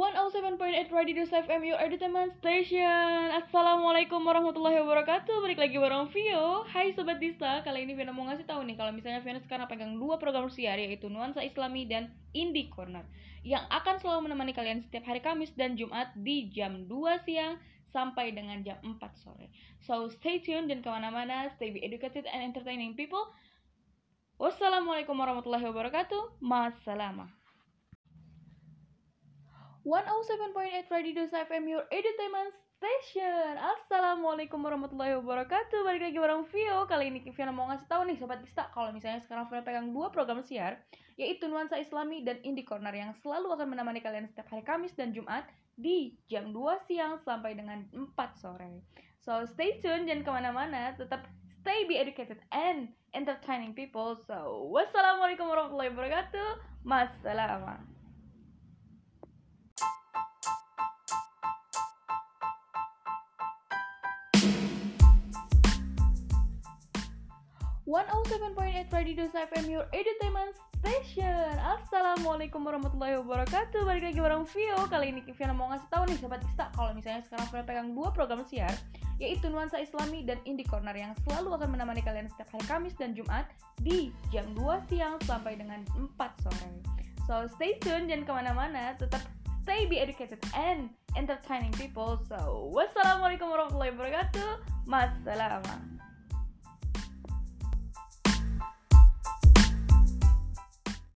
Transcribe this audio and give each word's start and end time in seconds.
107.8 0.00 0.88
Radio 0.96 1.28
FM 1.28 1.60
Your 1.60 1.76
Entertainment 1.76 2.32
Station. 2.40 3.36
Assalamualaikum 3.36 4.24
warahmatullahi 4.24 4.80
wabarakatuh. 4.80 5.44
Balik 5.44 5.60
lagi 5.60 5.76
bareng 5.76 6.08
Vio. 6.08 6.64
Hai 6.72 6.96
Sobat 6.96 7.20
Dista 7.20 7.60
Kali 7.60 7.84
ini 7.84 7.92
Vio 7.92 8.08
mau 8.08 8.24
ngasih 8.24 8.48
tahu 8.48 8.64
nih 8.64 8.80
Kalau 8.80 8.96
misalnya 8.96 9.20
Vio 9.20 9.36
sekarang 9.44 9.68
pegang 9.68 10.00
dua 10.00 10.16
program 10.16 10.48
siar 10.48 10.80
Yaitu 10.80 11.12
Nuansa 11.12 11.44
Islami 11.44 11.84
dan 11.84 12.16
Indie 12.32 12.72
Corner 12.72 13.04
Yang 13.44 13.68
akan 13.68 14.00
selalu 14.00 14.32
menemani 14.32 14.56
kalian 14.56 14.80
setiap 14.88 15.04
hari 15.04 15.20
Kamis 15.20 15.52
dan 15.52 15.76
Jumat 15.76 16.16
Di 16.16 16.48
jam 16.48 16.88
2 16.88 17.28
siang 17.28 17.60
sampai 17.92 18.32
dengan 18.32 18.56
jam 18.64 18.80
4 18.80 18.96
sore. 19.20 19.52
So 19.84 20.08
stay 20.08 20.40
tuned 20.40 20.72
dan 20.72 20.80
ke 20.80 20.88
mana-mana. 20.88 21.52
Stay 21.60 21.76
be 21.76 21.84
educated 21.84 22.24
and 22.24 22.40
entertaining 22.40 22.96
people. 22.96 23.36
Wassalamualaikum 24.40 25.12
warahmatullahi 25.12 25.68
wabarakatuh. 25.68 26.40
Masalamah 26.40 27.39
107.8 29.80 30.92
Radio 30.92 31.24
Dose 31.24 31.32
FM 31.32 31.64
Your 31.64 31.88
Entertainment 31.88 32.52
Station. 32.76 33.56
Assalamualaikum 33.56 34.60
warahmatullahi 34.60 35.16
wabarakatuh. 35.16 35.88
Balik 35.88 36.12
lagi 36.12 36.20
bareng 36.20 36.44
Vio. 36.52 36.84
Kali 36.84 37.08
ini 37.08 37.24
Vio 37.24 37.48
mau 37.48 37.64
ngasih 37.72 37.88
tahu 37.88 38.04
nih 38.04 38.20
Sobat 38.20 38.44
pesta 38.44 38.68
Kalau 38.76 38.92
misalnya 38.92 39.24
sekarang 39.24 39.48
Vio 39.48 39.64
pegang 39.64 39.88
dua 39.96 40.12
program 40.12 40.44
siar 40.44 40.84
Yaitu 41.16 41.48
Nuansa 41.48 41.80
Islami 41.80 42.20
dan 42.20 42.44
Indie 42.44 42.68
Corner 42.68 42.92
Yang 42.92 43.24
selalu 43.24 43.56
akan 43.56 43.72
menemani 43.72 44.04
kalian 44.04 44.28
setiap 44.28 44.52
hari 44.52 44.68
Kamis 44.68 44.92
dan 44.92 45.16
Jumat 45.16 45.48
Di 45.80 46.12
jam 46.28 46.52
2 46.52 46.60
siang 46.84 47.16
sampai 47.24 47.56
dengan 47.56 47.88
4 47.88 48.12
sore. 48.36 48.84
So 49.24 49.48
stay 49.48 49.80
tune, 49.80 50.04
jangan 50.04 50.28
ke 50.28 50.30
mana-mana. 50.44 50.92
Tetap 50.92 51.24
stay 51.64 51.88
be 51.88 51.96
educated 51.96 52.36
and 52.52 52.92
entertaining 53.16 53.72
people. 53.72 54.20
So 54.28 54.68
wassalamualaikum 54.76 55.48
warahmatullahi 55.48 55.88
wabarakatuh. 55.96 56.84
Masalah 56.84 57.56
107.8 67.90 68.86
Radio 68.94 69.26
FM 69.34 69.66
Your 69.66 69.82
Entertainment 69.90 70.54
Station 70.78 71.58
Assalamualaikum 71.58 72.62
warahmatullahi 72.62 73.18
wabarakatuh 73.18 73.82
Balik 73.82 74.14
lagi 74.14 74.20
bareng 74.22 74.46
Vio 74.46 74.78
Kali 74.86 75.10
ini 75.10 75.26
Vio 75.26 75.50
mau 75.50 75.74
ngasih 75.74 75.90
tahu 75.90 76.06
nih 76.06 76.22
Sobat 76.22 76.38
Ista 76.46 76.70
Kalau 76.78 76.94
misalnya 76.94 77.26
sekarang 77.26 77.50
sudah 77.50 77.66
pegang 77.66 77.90
dua 77.90 78.14
program 78.14 78.46
siar 78.46 78.70
Yaitu 79.18 79.50
Nuansa 79.50 79.82
Islami 79.82 80.22
dan 80.22 80.38
Indie 80.46 80.62
Corner 80.70 80.94
Yang 80.94 81.18
selalu 81.26 81.58
akan 81.58 81.68
menemani 81.74 81.98
kalian 82.06 82.30
setiap 82.30 82.54
hari 82.54 82.66
Kamis 82.70 82.94
dan 82.94 83.10
Jumat 83.10 83.50
Di 83.82 84.14
jam 84.30 84.46
2 84.54 84.86
siang 84.86 85.18
sampai 85.26 85.58
dengan 85.58 85.82
4 85.98 86.14
sore 86.46 86.70
So 87.26 87.50
stay 87.58 87.74
tuned 87.82 88.06
jangan 88.06 88.22
ke 88.22 88.32
mana-mana 88.38 88.94
Tetap 89.02 89.26
stay 89.66 89.90
be 89.90 89.98
educated 89.98 90.38
and 90.54 90.94
entertaining 91.14 91.74
people. 91.76 92.18
So, 92.26 92.70
wassalamualaikum 92.72 93.50
warahmatullahi 93.50 93.92
wabarakatuh. 93.92 94.50
Masalah. 94.88 95.99